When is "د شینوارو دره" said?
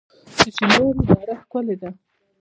0.39-1.35